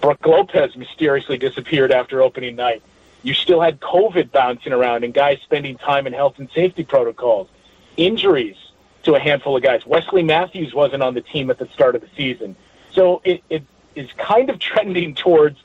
Brook 0.00 0.24
Lopez 0.26 0.76
mysteriously 0.76 1.38
disappeared 1.38 1.92
after 1.92 2.22
opening 2.22 2.56
night. 2.56 2.82
You 3.22 3.34
still 3.34 3.60
had 3.60 3.80
COVID 3.80 4.30
bouncing 4.30 4.72
around 4.72 5.04
and 5.04 5.12
guys 5.12 5.40
spending 5.42 5.76
time 5.78 6.06
in 6.06 6.12
health 6.12 6.38
and 6.38 6.48
safety 6.54 6.84
protocols, 6.84 7.48
injuries 7.96 8.56
to 9.02 9.14
a 9.14 9.18
handful 9.18 9.56
of 9.56 9.62
guys. 9.62 9.84
Wesley 9.86 10.22
Matthews 10.22 10.74
wasn't 10.74 11.02
on 11.02 11.14
the 11.14 11.22
team 11.22 11.50
at 11.50 11.58
the 11.58 11.66
start 11.68 11.94
of 11.94 12.02
the 12.02 12.08
season. 12.16 12.56
So 12.92 13.20
it, 13.24 13.42
it 13.50 13.64
is 13.94 14.10
kind 14.12 14.50
of 14.50 14.58
trending 14.60 15.14
towards 15.14 15.58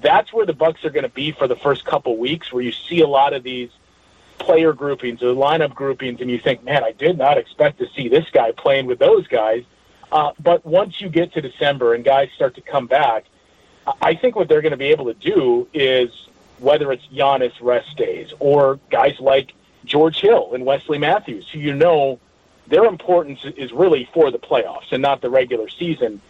that's 0.00 0.32
where 0.32 0.44
the 0.44 0.52
Bucks 0.52 0.84
are 0.84 0.90
going 0.90 1.04
to 1.04 1.08
be 1.08 1.32
for 1.32 1.46
the 1.46 1.56
first 1.56 1.84
couple 1.84 2.16
weeks, 2.16 2.52
where 2.52 2.62
you 2.62 2.72
see 2.72 3.00
a 3.00 3.06
lot 3.06 3.32
of 3.32 3.42
these 3.42 3.70
player 4.38 4.72
groupings 4.72 5.22
or 5.22 5.34
lineup 5.34 5.74
groupings, 5.74 6.20
and 6.20 6.30
you 6.30 6.38
think, 6.38 6.64
man, 6.64 6.82
I 6.82 6.92
did 6.92 7.16
not 7.16 7.38
expect 7.38 7.78
to 7.78 7.88
see 7.94 8.08
this 8.08 8.28
guy 8.30 8.50
playing 8.52 8.86
with 8.86 8.98
those 8.98 9.26
guys. 9.28 9.62
Uh, 10.10 10.32
but 10.40 10.66
once 10.66 11.00
you 11.00 11.08
get 11.08 11.32
to 11.34 11.40
December 11.40 11.94
and 11.94 12.04
guys 12.04 12.28
start 12.34 12.56
to 12.56 12.60
come 12.60 12.86
back, 12.86 13.24
I 14.00 14.14
think 14.14 14.36
what 14.36 14.48
they're 14.48 14.62
going 14.62 14.72
to 14.72 14.76
be 14.76 14.86
able 14.86 15.06
to 15.06 15.14
do 15.14 15.68
is 15.74 16.28
whether 16.58 16.92
it's 16.92 17.06
Giannis 17.06 17.52
rest 17.60 17.96
days 17.96 18.32
or 18.38 18.78
guys 18.90 19.18
like 19.18 19.54
George 19.84 20.20
Hill 20.20 20.52
and 20.54 20.64
Wesley 20.64 20.98
Matthews, 20.98 21.48
who 21.48 21.58
you 21.58 21.74
know 21.74 22.20
their 22.68 22.84
importance 22.84 23.44
is 23.56 23.72
really 23.72 24.08
for 24.14 24.30
the 24.30 24.38
playoffs 24.38 24.92
and 24.92 25.02
not 25.02 25.20
the 25.20 25.30
regular 25.30 25.68
season 25.68 26.20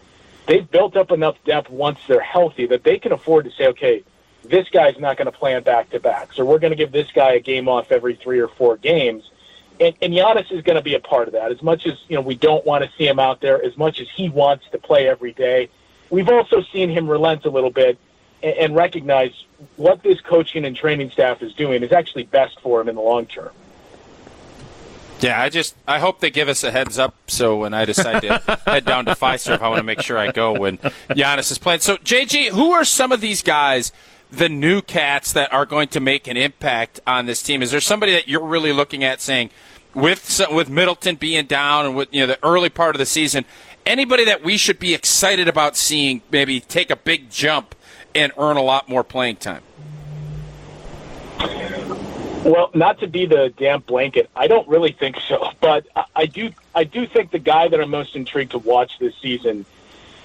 they've 0.45 0.69
built 0.69 0.95
up 0.95 1.11
enough 1.11 1.35
depth 1.45 1.69
once 1.69 1.99
they're 2.07 2.19
healthy 2.19 2.65
that 2.67 2.83
they 2.83 2.99
can 2.99 3.11
afford 3.11 3.45
to 3.45 3.51
say, 3.51 3.67
okay, 3.67 4.03
this 4.43 4.67
guy's 4.69 4.99
not 4.99 5.17
going 5.17 5.25
to 5.25 5.31
play 5.31 5.55
on 5.55 5.63
back 5.63 5.89
to 5.91 5.99
backs, 5.99 6.37
or 6.37 6.45
we're 6.45 6.59
going 6.59 6.71
to 6.71 6.77
give 6.77 6.91
this 6.91 7.09
guy 7.11 7.33
a 7.33 7.39
game 7.39 7.69
off 7.69 7.91
every 7.91 8.15
three 8.15 8.39
or 8.39 8.49
four 8.49 8.77
games. 8.77 9.29
And, 9.79 9.95
and 10.01 10.13
Giannis 10.13 10.51
is 10.51 10.61
going 10.63 10.75
to 10.75 10.81
be 10.81 10.95
a 10.95 10.99
part 10.99 11.27
of 11.27 11.33
that. 11.33 11.51
As 11.51 11.61
much 11.61 11.87
as 11.87 11.97
you 12.07 12.15
know, 12.15 12.21
we 12.21 12.35
don't 12.35 12.65
want 12.65 12.83
to 12.83 12.91
see 12.97 13.07
him 13.07 13.19
out 13.19 13.41
there. 13.41 13.63
As 13.63 13.77
much 13.77 13.99
as 13.99 14.07
he 14.13 14.29
wants 14.29 14.65
to 14.71 14.77
play 14.77 15.07
every 15.07 15.33
day, 15.33 15.69
we've 16.13 16.29
also 16.29 16.61
seen 16.71 16.91
him 16.91 17.09
relent 17.09 17.43
a 17.43 17.49
little 17.49 17.71
bit 17.71 17.97
and, 18.43 18.55
and 18.55 18.75
recognize 18.75 19.31
what 19.77 20.03
this 20.03 20.21
coaching 20.21 20.63
and 20.63 20.75
training 20.75 21.09
staff 21.09 21.41
is 21.41 21.53
doing 21.53 21.81
is 21.81 21.91
actually 21.91 22.23
best 22.23 22.59
for 22.61 22.79
him 22.79 22.87
in 22.87 22.95
the 22.95 23.01
long 23.01 23.25
term. 23.25 23.49
Yeah, 25.19 25.41
I 25.41 25.49
just 25.49 25.75
I 25.87 25.99
hope 25.99 26.19
they 26.19 26.29
give 26.29 26.49
us 26.49 26.63
a 26.63 26.71
heads 26.71 26.99
up 26.99 27.15
so 27.27 27.57
when 27.57 27.73
I 27.73 27.85
decide 27.85 28.21
to 28.21 28.59
head 28.67 28.85
down 28.85 29.05
to 29.05 29.15
Fiserv, 29.15 29.61
I 29.61 29.69
want 29.69 29.79
to 29.79 29.83
make 29.83 30.01
sure 30.01 30.17
I 30.17 30.31
go 30.31 30.53
when 30.59 30.77
Giannis 31.09 31.49
is 31.51 31.57
playing. 31.57 31.79
So 31.79 31.97
JG, 31.97 32.49
who 32.49 32.71
are 32.73 32.85
some 32.85 33.11
of 33.11 33.19
these 33.19 33.41
guys? 33.41 33.91
The 34.31 34.49
new 34.49 34.81
cats 34.81 35.33
that 35.33 35.53
are 35.53 35.65
going 35.65 35.89
to 35.89 35.99
make 35.99 36.27
an 36.27 36.37
impact 36.37 36.99
on 37.05 37.27
this 37.27 37.43
team. 37.43 37.61
Is 37.61 37.69
there 37.69 37.79
somebody 37.79 38.13
that 38.13 38.27
you're 38.27 38.43
really 38.43 38.73
looking 38.73 39.03
at 39.03 39.21
saying, 39.21 39.51
with 39.93 40.41
with 40.51 40.69
Middleton 40.69 41.15
being 41.15 41.45
down 41.45 41.85
and 41.85 41.95
with 41.95 42.09
you 42.11 42.21
know 42.21 42.27
the 42.27 42.39
early 42.43 42.69
part 42.69 42.95
of 42.95 42.99
the 42.99 43.05
season, 43.05 43.45
anybody 43.85 44.25
that 44.25 44.43
we 44.43 44.57
should 44.57 44.79
be 44.79 44.93
excited 44.93 45.47
about 45.47 45.75
seeing 45.75 46.21
maybe 46.31 46.59
take 46.59 46.89
a 46.89 46.95
big 46.95 47.29
jump 47.29 47.75
and 48.15 48.31
earn 48.37 48.57
a 48.57 48.61
lot 48.61 48.87
more 48.89 49.03
playing 49.03 49.37
time? 49.37 49.63
Well, 52.43 52.71
not 52.73 52.99
to 52.99 53.07
be 53.07 53.25
the 53.25 53.53
damp 53.57 53.85
blanket, 53.85 54.29
I 54.35 54.47
don't 54.47 54.67
really 54.67 54.91
think 54.91 55.17
so. 55.27 55.49
But 55.61 55.87
I- 56.15 56.25
do, 56.25 56.51
I 56.75 56.83
do 56.83 57.07
think 57.07 57.31
the 57.31 57.39
guy 57.39 57.67
that 57.69 57.79
I'm 57.79 57.89
most 57.89 58.15
intrigued 58.15 58.51
to 58.51 58.57
watch 58.59 58.99
this 58.99 59.15
season 59.21 59.65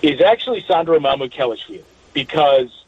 is 0.03 0.21
actually 0.21 0.63
Sandro 0.67 0.99
Mamukelashvili 0.99 1.83
because 2.13 2.85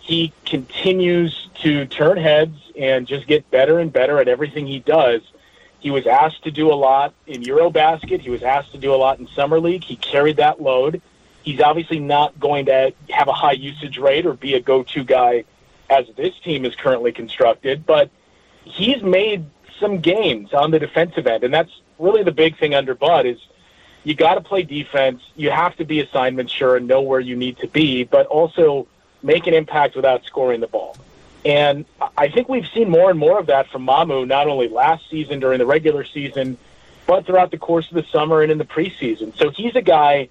he 0.00 0.32
continues 0.44 1.48
to 1.62 1.86
turn 1.86 2.16
heads 2.18 2.56
and 2.78 3.06
just 3.06 3.26
get 3.26 3.50
better 3.50 3.78
and 3.78 3.92
better 3.92 4.20
at 4.20 4.28
everything 4.28 4.66
he 4.66 4.78
does. 4.80 5.22
He 5.86 5.92
was 5.92 6.04
asked 6.04 6.42
to 6.42 6.50
do 6.50 6.72
a 6.72 6.74
lot 6.74 7.14
in 7.28 7.42
Eurobasket. 7.42 8.20
He 8.20 8.28
was 8.28 8.42
asked 8.42 8.72
to 8.72 8.76
do 8.76 8.92
a 8.92 8.96
lot 8.96 9.20
in 9.20 9.28
Summer 9.28 9.60
League. 9.60 9.84
He 9.84 9.94
carried 9.94 10.38
that 10.38 10.60
load. 10.60 11.00
He's 11.44 11.60
obviously 11.60 12.00
not 12.00 12.40
going 12.40 12.66
to 12.66 12.92
have 13.10 13.28
a 13.28 13.32
high 13.32 13.52
usage 13.52 13.96
rate 13.96 14.26
or 14.26 14.32
be 14.32 14.54
a 14.54 14.60
go-to 14.60 15.04
guy 15.04 15.44
as 15.88 16.06
this 16.16 16.34
team 16.40 16.64
is 16.64 16.74
currently 16.74 17.12
constructed, 17.12 17.86
but 17.86 18.10
he's 18.64 19.00
made 19.00 19.46
some 19.78 20.00
gains 20.00 20.52
on 20.52 20.72
the 20.72 20.80
defensive 20.80 21.28
end, 21.28 21.44
and 21.44 21.54
that's 21.54 21.70
really 22.00 22.24
the 22.24 22.32
big 22.32 22.58
thing 22.58 22.74
under 22.74 22.96
Bud 22.96 23.24
is 23.24 23.38
you 24.02 24.16
got 24.16 24.34
to 24.34 24.40
play 24.40 24.64
defense. 24.64 25.22
You 25.36 25.52
have 25.52 25.76
to 25.76 25.84
be 25.84 26.00
assignment 26.00 26.50
sure 26.50 26.74
and 26.74 26.88
know 26.88 27.00
where 27.00 27.20
you 27.20 27.36
need 27.36 27.58
to 27.58 27.68
be, 27.68 28.02
but 28.02 28.26
also 28.26 28.88
make 29.22 29.46
an 29.46 29.54
impact 29.54 29.94
without 29.94 30.24
scoring 30.24 30.60
the 30.60 30.66
ball. 30.66 30.96
And 31.46 31.84
I 32.18 32.28
think 32.28 32.48
we've 32.48 32.66
seen 32.74 32.90
more 32.90 33.08
and 33.08 33.18
more 33.18 33.38
of 33.38 33.46
that 33.46 33.68
from 33.68 33.86
Mamu, 33.86 34.26
not 34.26 34.48
only 34.48 34.68
last 34.68 35.08
season 35.08 35.38
during 35.38 35.60
the 35.60 35.66
regular 35.66 36.04
season, 36.04 36.58
but 37.06 37.24
throughout 37.24 37.52
the 37.52 37.58
course 37.58 37.88
of 37.88 37.94
the 37.94 38.02
summer 38.10 38.42
and 38.42 38.50
in 38.50 38.58
the 38.58 38.64
preseason. 38.64 39.36
So 39.38 39.50
he's 39.50 39.76
a 39.76 39.82
guy 39.82 40.28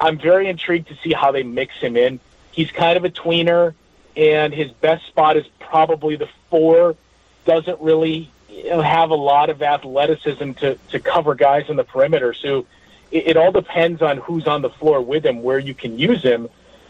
I'm 0.00 0.18
very 0.18 0.48
intrigued 0.48 0.88
to 0.88 0.96
see 0.96 1.12
how 1.12 1.32
they 1.32 1.42
mix 1.42 1.74
him 1.76 1.96
in. 1.96 2.20
He's 2.52 2.70
kind 2.70 2.96
of 2.96 3.04
a 3.04 3.10
tweener, 3.10 3.74
and 4.16 4.52
his 4.52 4.70
best 4.70 5.06
spot 5.06 5.36
is 5.36 5.46
probably 5.60 6.16
the 6.16 6.28
four. 6.50 6.96
Doesn't 7.44 7.80
really 7.80 8.30
have 8.64 9.10
a 9.10 9.14
lot 9.14 9.50
of 9.50 9.62
athleticism 9.62 10.52
to, 10.52 10.76
to 10.90 11.00
cover 11.00 11.34
guys 11.34 11.68
on 11.68 11.76
the 11.76 11.84
perimeter. 11.84 12.32
So 12.32 12.66
it, 13.10 13.28
it 13.28 13.36
all 13.36 13.52
depends 13.52 14.02
on 14.02 14.18
who's 14.18 14.46
on 14.46 14.62
the 14.62 14.70
floor 14.70 15.00
with 15.00 15.24
him, 15.24 15.42
where 15.42 15.58
you 15.58 15.74
can 15.74 15.98
use 15.98 16.22
him. 16.22 16.48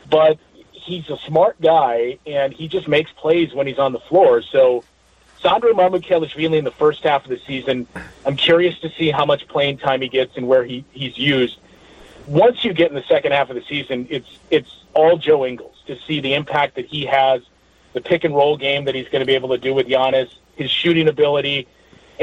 But 0.09 0.39
he's 0.87 1.11
a 1.11 1.19
smart 1.19 1.61
guy, 1.61 2.19
and 2.27 2.53
he 2.53 2.69
just 2.69 2.89
makes 2.89 3.11
plays 3.13 3.53
when 3.53 3.67
he's 3.67 3.79
on 3.79 3.93
the 3.93 4.01
floor. 4.01 4.41
So 4.41 4.85
Sandro 5.41 5.73
Mamukelashvili 5.75 6.57
in 6.57 6.65
the 6.65 6.71
first 6.71 7.03
half 7.03 7.25
of 7.25 7.31
the 7.31 7.41
season, 7.47 7.87
I'm 8.25 8.37
curious 8.37 8.79
to 8.81 8.91
see 8.91 9.11
how 9.11 9.27
much 9.27 9.47
playing 9.49 9.79
time 9.79 10.01
he 10.01 10.09
gets 10.09 10.37
and 10.37 10.47
where 10.47 10.65
he, 10.65 10.85
he's 10.93 11.19
used. 11.19 11.59
Once 12.27 12.65
you 12.65 12.73
get 12.73 12.89
in 12.89 12.95
the 12.95 13.05
second 13.05 13.33
half 13.33 13.51
of 13.51 13.57
the 13.57 13.63
season, 13.63 14.07
it's 14.11 14.29
it's 14.51 14.85
all 14.95 15.17
Joe 15.17 15.45
Ingles 15.45 15.77
to 15.87 15.97
see 16.07 16.21
the 16.21 16.35
impact 16.35 16.77
that 16.77 16.87
he 16.87 17.05
has, 17.07 17.43
the 17.93 18.01
pick 18.01 18.25
and 18.25 18.35
roll 18.35 18.57
game 18.57 18.87
that 18.87 18.95
he's 18.95 19.09
going 19.09 19.21
to 19.21 19.27
be 19.27 19.35
able 19.35 19.51
to 19.51 19.59
do 19.59 19.75
with 19.75 19.87
Giannis, 19.87 20.31
his 20.57 20.71
shooting 20.71 21.07
ability, 21.07 21.69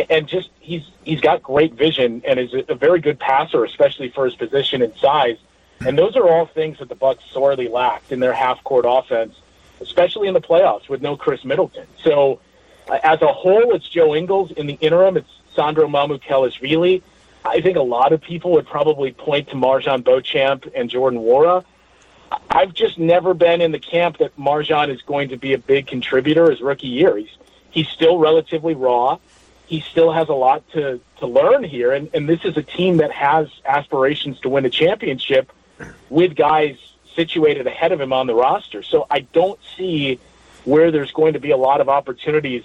and 0.10 0.28
just 0.28 0.50
he's 0.60 0.84
he's 1.06 1.22
got 1.22 1.42
great 1.42 1.74
vision 1.74 2.22
and 2.28 2.40
is 2.40 2.54
a 2.68 2.76
very 2.76 3.00
good 3.00 3.20
passer, 3.20 3.64
especially 3.64 4.10
for 4.10 4.26
his 4.26 4.36
position 4.36 4.82
and 4.82 4.94
size. 4.96 5.38
And 5.86 5.98
those 5.98 6.16
are 6.16 6.28
all 6.28 6.46
things 6.46 6.80
that 6.80 6.90
the 6.90 6.96
Bucks 6.96 7.24
sorely 7.32 7.68
lacked 7.68 8.12
in 8.12 8.20
their 8.20 8.34
half 8.34 8.64
court 8.64 8.86
offense, 8.88 9.36
especially 9.82 10.28
in 10.28 10.34
the 10.34 10.42
playoffs 10.42 10.88
with 10.88 11.02
no 11.02 11.18
Khris 11.18 11.44
Middleton. 11.44 11.88
So, 12.04 12.40
uh, 12.90 13.00
as 13.04 13.22
a 13.22 13.28
whole, 13.28 13.74
it's 13.76 13.88
Joe 13.88 14.16
Ingles. 14.16 14.52
In 14.52 14.68
the 14.68 14.78
interim, 14.82 15.18
it's 15.18 15.30
Sandro 15.56 15.88
Mamukelashvili. 15.88 17.02
I 17.46 17.62
think 17.62 17.78
a 17.78 17.82
lot 17.82 18.14
of 18.14 18.22
people 18.22 18.52
would 18.54 18.68
probably 18.68 19.12
point 19.12 19.50
to 19.50 19.56
MarJon 19.56 20.04
Beauchamp 20.04 20.66
and 20.76 20.90
Jordan 20.90 21.20
Nwora. 21.20 21.66
I've 22.50 22.74
just 22.74 22.98
never 22.98 23.34
been 23.34 23.62
in 23.62 23.72
the 23.72 23.80
camp 23.80 24.18
that 24.18 24.36
MarJon 24.38 24.90
is 24.90 25.02
going 25.02 25.30
to 25.30 25.38
be 25.38 25.54
a 25.54 25.58
big 25.58 25.88
contributor 25.88 26.50
his 26.50 26.62
rookie 26.62 26.88
year. 26.88 27.18
He's 27.18 27.38
he's 27.72 27.88
still 27.90 28.18
relatively 28.18 28.74
raw. 28.74 29.18
He 29.66 29.82
still 29.82 30.12
has 30.12 30.30
a 30.30 30.34
lot 30.34 30.64
to, 30.72 31.00
to 31.18 31.28
learn 31.28 31.64
here, 31.64 31.94
and, 31.94 32.10
and 32.14 32.28
this 32.28 32.44
is 32.44 32.58
a 32.58 32.62
team 32.62 32.98
that 32.98 33.12
has 33.12 33.48
aspirations 33.66 34.40
to 34.42 34.50
win 34.50 34.66
a 34.66 34.70
championship 34.70 35.52
with 36.10 36.36
guys 36.36 36.78
situated 37.16 37.68
ahead 37.68 37.92
of 37.92 38.02
him 38.02 38.14
on 38.14 38.28
the 38.28 38.36
roster. 38.36 38.84
So 38.84 39.06
I 39.10 39.22
don't 39.22 39.60
see 39.78 40.20
where 40.66 40.92
there's 40.92 41.12
going 41.12 41.34
to 41.34 41.40
be 41.40 41.52
a 41.52 41.58
lot 41.58 41.82
of 41.82 41.90
opportunities 41.90 42.64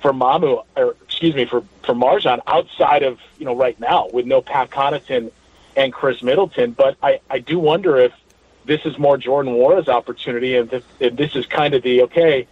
for 0.00 0.12
Mamu, 0.12 0.64
or 0.76 0.96
excuse 1.02 1.34
me, 1.34 1.44
for 1.44 1.62
for 1.82 1.94
MarJon 1.94 2.40
outside 2.46 3.02
of 3.02 3.18
you 3.38 3.44
know 3.44 3.56
right 3.56 3.78
now 3.80 4.08
with 4.12 4.26
no 4.26 4.40
Pat 4.40 4.70
Connaughton 4.70 5.32
and 5.76 5.92
Khris 5.92 6.22
Middleton. 6.22 6.72
But 6.72 6.96
I 7.02 7.20
I 7.28 7.38
do 7.38 7.58
wonder 7.58 7.96
if 7.96 8.12
this 8.64 8.84
is 8.84 8.98
more 8.98 9.16
Jordan 9.16 9.54
Nwora's 9.54 9.88
opportunity, 9.88 10.56
and 10.56 10.70
this, 10.70 11.34
is 11.34 11.46
kind 11.46 11.74
of 11.74 11.82
the 11.82 12.02
okay. 12.02 12.46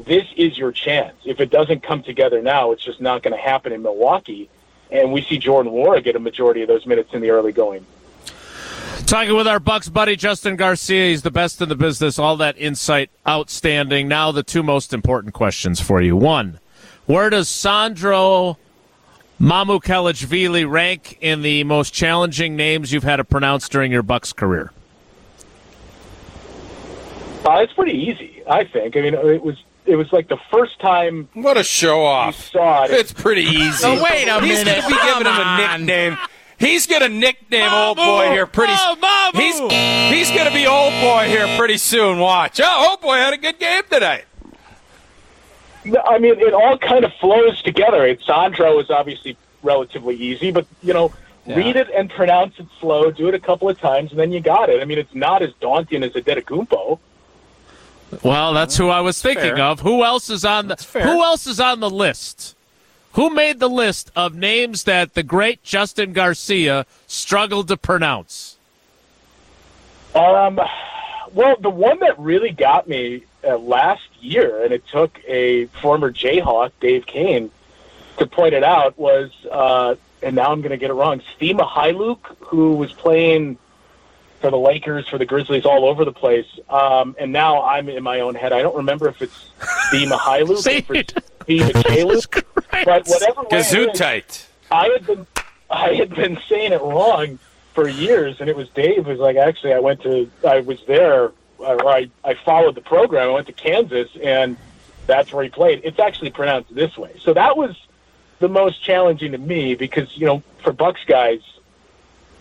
This 0.00 0.26
is 0.36 0.56
your 0.56 0.72
chance. 0.72 1.14
If 1.24 1.40
it 1.40 1.50
doesn't 1.50 1.82
come 1.82 2.02
together 2.02 2.42
now, 2.42 2.72
it's 2.72 2.82
just 2.82 3.00
not 3.00 3.22
going 3.22 3.36
to 3.36 3.40
happen 3.40 3.72
in 3.72 3.82
Milwaukee. 3.82 4.48
And 4.90 5.12
we 5.12 5.22
see 5.22 5.38
Jordan 5.38 5.72
Nwora 5.72 6.02
get 6.02 6.16
a 6.16 6.18
majority 6.18 6.62
of 6.62 6.68
those 6.68 6.86
minutes 6.86 7.12
in 7.12 7.20
the 7.20 7.30
early 7.30 7.52
going. 7.52 7.84
Talking 9.10 9.34
with 9.34 9.48
our 9.48 9.58
Bucks 9.58 9.88
buddy 9.88 10.14
Justin 10.14 10.54
Garcia, 10.54 11.08
he's 11.08 11.22
the 11.22 11.32
best 11.32 11.60
in 11.60 11.68
the 11.68 11.74
business. 11.74 12.16
All 12.16 12.36
that 12.36 12.56
insight, 12.56 13.10
outstanding. 13.26 14.06
Now 14.06 14.30
the 14.30 14.44
two 14.44 14.62
most 14.62 14.92
important 14.94 15.34
questions 15.34 15.80
for 15.80 16.00
you. 16.00 16.16
One, 16.16 16.60
where 17.06 17.28
does 17.28 17.48
Sandro 17.48 18.56
Mamukelashvili 19.40 20.70
rank 20.70 21.18
in 21.20 21.42
the 21.42 21.64
most 21.64 21.92
challenging 21.92 22.54
names 22.54 22.92
you've 22.92 23.02
had 23.02 23.16
to 23.16 23.24
pronounce 23.24 23.68
during 23.68 23.90
your 23.90 24.04
Bucks 24.04 24.32
career? 24.32 24.70
Uh, 27.44 27.54
it's 27.64 27.72
pretty 27.72 27.98
easy, 27.98 28.44
I 28.48 28.62
think. 28.62 28.96
I 28.96 29.00
mean, 29.00 29.14
it 29.14 29.42
was 29.42 29.56
it 29.86 29.96
was 29.96 30.12
like 30.12 30.28
the 30.28 30.38
first 30.52 30.78
time 30.78 31.28
What 31.34 31.56
a 31.56 31.64
show 31.64 32.04
off. 32.04 32.52
saw 32.52 32.84
it. 32.84 32.92
It's 32.92 33.12
pretty 33.12 33.42
easy. 33.58 33.84
Oh, 33.84 34.00
wait 34.04 34.28
a 34.28 34.40
He's 34.40 34.64
minute. 34.64 34.82
going 34.82 34.82
to 34.82 34.88
be 34.88 34.94
giving 35.04 35.26
him 35.26 35.40
a 35.40 35.78
nickname. 35.78 36.16
He's 36.60 36.86
going 36.86 37.00
to 37.00 37.08
nickname 37.08 37.72
old 37.72 37.96
boy 37.96 38.30
here 38.32 38.46
pretty. 38.46 38.74
Oh, 38.76 38.94
Mamu! 39.00 39.40
He's 39.40 40.28
he's 40.28 40.36
going 40.36 40.46
to 40.46 40.54
be 40.54 40.66
old 40.66 40.92
boy 41.00 41.26
here 41.26 41.56
pretty 41.56 41.78
soon. 41.78 42.18
Watch. 42.18 42.60
Oh, 42.62 42.88
old 42.90 43.00
boy 43.00 43.14
had 43.14 43.32
a 43.32 43.38
good 43.38 43.58
game 43.58 43.82
tonight. 43.90 44.26
I 46.06 46.18
mean, 46.18 46.38
it 46.38 46.52
all 46.52 46.76
kind 46.76 47.06
of 47.06 47.14
flows 47.14 47.62
together. 47.62 48.06
It, 48.06 48.20
Sandro 48.20 48.78
is 48.78 48.90
obviously 48.90 49.38
relatively 49.62 50.14
easy, 50.16 50.50
but 50.50 50.66
you 50.82 50.92
know, 50.92 51.14
read 51.46 51.76
it 51.76 51.88
and 51.96 52.10
pronounce 52.10 52.58
it 52.58 52.66
slow. 52.78 53.10
Do 53.10 53.28
it 53.28 53.34
a 53.34 53.40
couple 53.40 53.70
of 53.70 53.80
times, 53.80 54.10
and 54.10 54.20
then 54.20 54.30
you 54.30 54.40
got 54.40 54.68
it. 54.68 54.82
I 54.82 54.84
mean, 54.84 54.98
it's 54.98 55.14
not 55.14 55.40
as 55.40 55.54
daunting 55.60 56.02
as 56.02 56.14
a 56.14 56.20
Dedecumpo. 56.20 56.98
Well, 58.22 58.52
that's 58.52 58.76
who 58.76 58.88
I 58.88 59.00
was 59.00 59.22
thinking 59.22 59.56
fair. 59.56 59.60
of. 59.60 59.80
Who 59.80 60.04
else 60.04 60.28
is 60.28 60.44
on 60.44 60.68
the. 60.68 60.76
Who 60.92 61.22
else 61.22 61.46
is 61.46 61.58
on 61.58 61.80
the 61.80 61.88
list? 61.88 62.54
Who 63.12 63.30
made 63.30 63.58
the 63.58 63.68
list 63.68 64.10
of 64.14 64.34
names 64.34 64.84
that 64.84 65.14
the 65.14 65.22
great 65.22 65.62
Justin 65.62 66.12
Garcia 66.12 66.86
struggled 67.06 67.68
to 67.68 67.76
pronounce? 67.76 68.56
Um, 70.14 70.60
well, 71.32 71.56
the 71.60 71.70
one 71.70 72.00
that 72.00 72.18
really 72.18 72.50
got 72.50 72.88
me 72.88 73.24
uh, 73.44 73.56
last 73.58 74.08
year, 74.20 74.62
and 74.64 74.72
it 74.72 74.86
took 74.86 75.20
a 75.26 75.66
former 75.66 76.12
Jayhawk, 76.12 76.72
Dave 76.80 77.06
Kane, 77.06 77.50
to 78.18 78.26
point 78.26 78.54
it 78.54 78.62
out, 78.64 78.98
was, 78.98 79.30
uh, 79.50 79.96
and 80.22 80.36
now 80.36 80.52
I'm 80.52 80.60
going 80.60 80.70
to 80.70 80.76
get 80.76 80.90
it 80.90 80.94
wrong, 80.94 81.20
Stima 81.36 81.68
Hyluk, 81.68 82.36
who 82.40 82.74
was 82.74 82.92
playing 82.92 83.58
for 84.40 84.50
the 84.50 84.58
Lakers, 84.58 85.08
for 85.08 85.18
the 85.18 85.26
Grizzlies, 85.26 85.64
all 85.64 85.84
over 85.84 86.04
the 86.04 86.12
place. 86.12 86.46
Um, 86.68 87.14
and 87.18 87.32
now 87.32 87.62
I'm 87.62 87.88
in 87.88 88.02
my 88.02 88.20
own 88.20 88.34
head. 88.34 88.52
I 88.52 88.62
don't 88.62 88.76
remember 88.76 89.08
if 89.08 89.20
it's 89.20 89.50
Stima 89.60 90.18
Hyluk 90.18 90.50
or 90.90 91.14
Stima 91.44 91.72
Kaluk, 91.72 92.44
but 92.84 93.06
whatever. 93.06 93.42
way 93.42 93.48
it 93.50 93.56
is, 93.58 93.66
Gesundheit. 93.66 94.46
I 94.70 94.88
had 94.88 95.06
been 95.06 95.26
I 95.70 95.94
had 95.94 96.14
been 96.14 96.38
saying 96.48 96.72
it 96.72 96.80
wrong 96.80 97.38
for 97.74 97.88
years, 97.88 98.40
and 98.40 98.50
it 98.50 98.56
was 98.56 98.68
Dave 98.70 99.06
who's 99.06 99.20
like, 99.20 99.36
actually, 99.36 99.72
I 99.72 99.78
went 99.78 100.02
to 100.02 100.30
I 100.46 100.60
was 100.60 100.82
there 100.86 101.32
uh, 101.60 101.74
or 101.74 101.88
I, 101.88 102.10
I 102.24 102.34
followed 102.34 102.74
the 102.74 102.80
program. 102.80 103.28
I 103.28 103.32
went 103.32 103.46
to 103.48 103.52
Kansas, 103.52 104.08
and 104.22 104.56
that's 105.06 105.32
where 105.32 105.44
he 105.44 105.50
played. 105.50 105.82
It's 105.84 105.98
actually 105.98 106.30
pronounced 106.30 106.74
this 106.74 106.96
way. 106.96 107.16
So 107.20 107.34
that 107.34 107.56
was 107.56 107.76
the 108.38 108.48
most 108.48 108.82
challenging 108.82 109.32
to 109.32 109.38
me 109.38 109.74
because 109.74 110.16
you 110.16 110.26
know 110.26 110.42
for 110.62 110.72
Bucks 110.72 111.02
guys, 111.06 111.40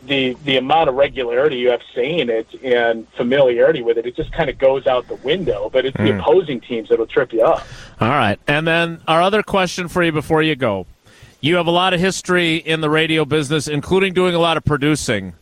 the 0.05 0.35
the 0.45 0.57
amount 0.57 0.89
of 0.89 0.95
regularity 0.95 1.57
you 1.57 1.69
have 1.71 1.81
saying 1.93 2.29
it 2.29 2.47
and 2.63 3.07
familiarity 3.13 3.81
with 3.81 3.97
it, 3.97 4.05
it 4.05 4.15
just 4.15 4.31
kind 4.31 4.49
of 4.49 4.57
goes 4.57 4.87
out 4.87 5.07
the 5.07 5.15
window. 5.15 5.69
But 5.71 5.85
it's 5.85 5.97
the 5.97 6.13
hmm. 6.13 6.19
opposing 6.19 6.61
teams 6.61 6.89
that'll 6.89 7.07
trip 7.07 7.33
you 7.33 7.43
up. 7.43 7.65
All 7.99 8.09
right. 8.09 8.39
And 8.47 8.67
then 8.67 9.01
our 9.07 9.21
other 9.21 9.43
question 9.43 9.87
for 9.87 10.03
you 10.03 10.11
before 10.11 10.41
you 10.41 10.55
go. 10.55 10.85
You 11.41 11.55
have 11.55 11.67
a 11.67 11.71
lot 11.71 11.93
of 11.93 12.01
history 12.01 12.57
in 12.57 12.81
the 12.81 12.89
radio 12.89 13.23
business, 13.23 13.69
including 13.69 14.13
doing 14.13 14.35
a 14.35 14.39
lot 14.39 14.57
of 14.57 14.65
producing. 14.65 15.33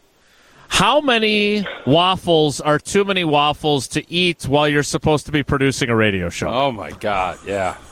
How 0.70 1.02
many 1.02 1.66
waffles 1.88 2.62
are 2.62 2.78
too 2.78 3.04
many 3.04 3.24
waffles 3.24 3.88
to 3.90 4.12
eat 4.12 4.44
while 4.44 4.68
you're 4.68 4.84
supposed 4.84 5.26
to 5.26 5.32
be 5.32 5.42
producing 5.42 5.90
a 5.90 5.96
radio 5.96 6.30
show? 6.30 6.50
Oh 6.50 6.72
my 6.72 6.92
God, 6.92 7.40
yeah. 7.46 7.78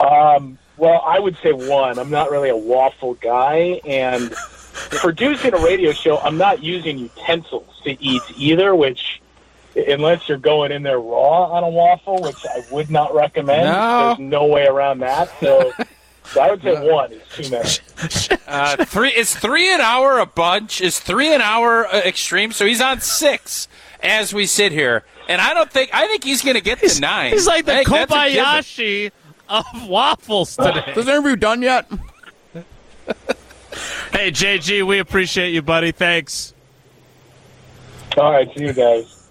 Um, 0.00 0.58
Well, 0.76 1.02
I 1.06 1.18
would 1.20 1.36
say 1.42 1.52
one. 1.52 1.98
I'm 1.98 2.10
not 2.10 2.30
really 2.30 2.48
a 2.48 2.56
waffle 2.56 3.14
guy, 3.14 3.80
and 3.84 4.32
producing 4.90 5.54
a 5.54 5.58
radio 5.58 5.92
show, 5.92 6.18
I'm 6.18 6.36
not 6.36 6.62
using 6.62 6.98
utensils 6.98 7.80
to 7.84 7.90
eat 8.02 8.22
either. 8.36 8.74
Which, 8.74 9.20
unless 9.76 10.28
you're 10.28 10.38
going 10.38 10.72
in 10.72 10.82
there 10.82 10.98
raw 11.00 11.44
on 11.52 11.62
a 11.64 11.68
waffle, 11.68 12.20
which 12.22 12.44
I 12.46 12.62
would 12.72 12.90
not 12.90 13.14
recommend, 13.14 13.66
No. 13.66 14.06
there's 14.16 14.18
no 14.18 14.46
way 14.46 14.66
around 14.66 14.98
that. 15.00 15.30
So, 15.40 15.72
so 16.24 16.40
I 16.42 16.50
would 16.50 16.62
say 16.62 16.90
one 16.90 17.12
is 17.12 17.22
too 17.32 17.50
many. 17.50 18.38
Uh, 18.48 18.84
three 18.84 19.10
is 19.10 19.34
three 19.34 19.72
an 19.72 19.80
hour 19.80 20.18
a 20.18 20.26
bunch. 20.26 20.80
Is 20.80 20.98
three 20.98 21.32
an 21.32 21.40
hour 21.40 21.86
uh, 21.86 21.98
extreme? 21.98 22.50
So 22.52 22.66
he's 22.66 22.80
on 22.80 23.00
six 23.00 23.68
as 24.02 24.34
we 24.34 24.46
sit 24.46 24.72
here, 24.72 25.04
and 25.28 25.40
I 25.40 25.54
don't 25.54 25.70
think 25.70 25.90
I 25.94 26.06
think 26.08 26.24
he's 26.24 26.42
going 26.42 26.54
to 26.56 26.60
get 26.60 26.80
to 26.80 27.00
nine. 27.00 27.32
He's 27.32 27.46
like 27.46 27.64
the 27.64 27.72
I 27.72 27.76
think 27.84 27.88
that's 27.90 28.12
a 28.12 28.28
given. 28.30 28.44
Kobayashi 28.44 29.10
of 29.48 29.88
waffles 29.88 30.56
today. 30.56 30.92
Is 30.96 31.06
the 31.06 31.12
interview 31.12 31.36
done 31.36 31.62
yet? 31.62 31.86
hey, 34.12 34.30
JG, 34.30 34.86
we 34.86 34.98
appreciate 34.98 35.52
you, 35.52 35.62
buddy. 35.62 35.92
Thanks. 35.92 36.54
All 38.16 38.30
right, 38.30 38.48
see 38.56 38.64
you 38.64 38.72
guys. 38.72 39.28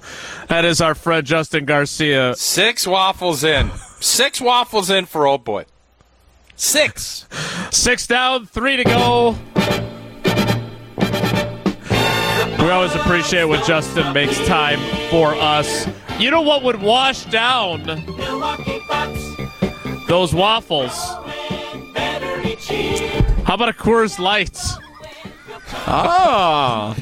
That 0.47 0.65
is 0.65 0.81
our 0.81 0.93
friend 0.93 1.25
Justin 1.25 1.65
Garcia. 1.65 2.35
Six 2.35 2.85
waffles 2.85 3.43
in. 3.43 3.71
Six 3.99 4.41
waffles 4.41 4.89
in 4.89 5.05
for 5.05 5.25
old 5.25 5.43
boy. 5.43 5.65
Six. 6.55 7.25
Six 7.71 8.07
down, 8.07 8.45
three 8.45 8.77
to 8.77 8.83
go. 8.83 9.37
We 12.59 12.69
always 12.69 12.95
appreciate 12.95 13.45
when 13.45 13.63
Justin 13.65 14.13
makes 14.13 14.37
time 14.45 14.79
for 15.09 15.33
us. 15.35 15.87
You 16.19 16.31
know 16.31 16.41
what 16.41 16.63
would 16.63 16.81
wash 16.81 17.25
down 17.25 17.83
Milwaukee 17.85 18.72
Bucks, 18.72 18.72
those 20.07 20.33
waffles? 20.33 20.93
How 23.45 23.55
about 23.55 23.69
a 23.69 23.73
Coors 23.73 24.19
Light? 24.19 24.57
Oh. 25.87 26.95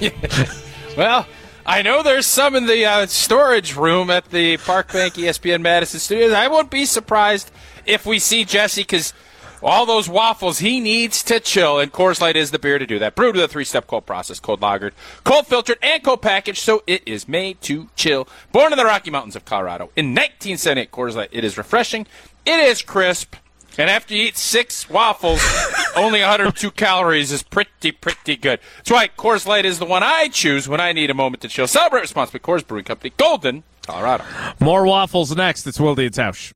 Well, 0.96 1.28
I 1.64 1.82
know 1.82 2.02
there's 2.02 2.26
some 2.26 2.56
in 2.56 2.66
the 2.66 2.84
uh, 2.84 3.06
storage 3.06 3.76
room 3.76 4.10
at 4.10 4.30
the 4.30 4.56
Park 4.56 4.92
Bank 4.92 5.14
ESPN 5.14 5.60
Madison 5.60 6.00
studios. 6.00 6.32
I 6.32 6.48
won't 6.48 6.72
be 6.72 6.84
surprised 6.84 7.52
if 7.86 8.04
we 8.04 8.18
see 8.18 8.44
Jesse 8.44 8.80
because 8.80 9.14
all 9.62 9.86
those 9.86 10.08
waffles 10.08 10.58
he 10.58 10.80
needs 10.80 11.22
to 11.22 11.38
chill, 11.38 11.78
and 11.78 11.92
Coors 11.92 12.20
Light 12.20 12.36
is 12.36 12.50
the 12.50 12.58
beer 12.58 12.80
to 12.80 12.86
do 12.86 12.98
that. 12.98 13.14
Brewed 13.14 13.36
with 13.36 13.44
a 13.44 13.48
three-step 13.48 13.86
cold 13.86 14.06
process, 14.06 14.40
cold 14.40 14.60
lagered, 14.60 14.90
cold 15.22 15.46
filtered, 15.46 15.78
and 15.82 16.02
cold 16.02 16.20
packaged, 16.20 16.58
so 16.58 16.82
it 16.88 17.02
is 17.06 17.28
made 17.28 17.60
to 17.62 17.88
chill. 17.94 18.28
Born 18.50 18.72
in 18.72 18.78
the 18.78 18.84
Rocky 18.84 19.10
Mountains 19.10 19.36
of 19.36 19.44
Colorado 19.44 19.90
in 19.94 20.06
1978, 20.14 20.90
Coors 20.90 21.14
Light. 21.14 21.28
It 21.30 21.44
is 21.44 21.56
refreshing. 21.56 22.08
It 22.48 22.60
is 22.60 22.80
crisp. 22.80 23.36
And 23.76 23.90
after 23.90 24.14
you 24.14 24.22
eat 24.22 24.38
six 24.38 24.88
waffles, 24.88 25.42
only 25.96 26.20
102 26.20 26.70
calories 26.70 27.30
is 27.30 27.42
pretty, 27.42 27.92
pretty 27.92 28.36
good. 28.36 28.58
That's 28.78 28.90
why 28.90 29.08
Coors 29.08 29.46
Light 29.46 29.66
is 29.66 29.78
the 29.78 29.84
one 29.84 30.02
I 30.02 30.28
choose 30.28 30.66
when 30.66 30.80
I 30.80 30.92
need 30.92 31.10
a 31.10 31.14
moment 31.14 31.42
to 31.42 31.48
chill. 31.48 31.66
Celebrate 31.66 32.00
responsibly. 32.00 32.40
Coors 32.40 32.66
Brewing 32.66 32.86
Company, 32.86 33.12
Golden, 33.18 33.64
Colorado. 33.86 34.24
More 34.60 34.86
waffles 34.86 35.36
next. 35.36 35.66
It's 35.66 35.76
Wildy 35.76 36.06
and 36.06 36.14
Tausch. 36.14 36.52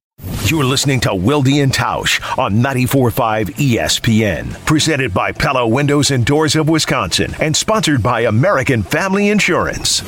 You're 0.50 0.64
listening 0.64 1.00
to 1.00 1.10
Wildy 1.10 1.62
and 1.62 1.72
Tausch 1.72 2.22
on 2.38 2.54
94.5 2.54 3.50
ESPN. 3.56 4.64
Presented 4.64 5.12
by 5.12 5.30
Pella 5.30 5.68
Windows 5.68 6.10
and 6.10 6.24
Doors 6.24 6.56
of 6.56 6.70
Wisconsin 6.70 7.34
and 7.38 7.54
sponsored 7.54 8.02
by 8.02 8.22
American 8.22 8.82
Family 8.82 9.28
Insurance. 9.28 10.02